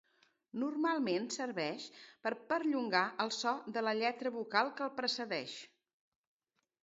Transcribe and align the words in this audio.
Normalment 0.61 1.27
serveix 1.33 1.83
per 2.27 2.31
perllongar 2.53 3.03
el 3.25 3.31
so 3.39 3.53
de 3.75 3.83
la 3.89 3.93
lletra 3.99 4.31
vocal 4.37 4.71
que 4.79 4.85
el 4.87 4.95
precedeix. 5.01 5.53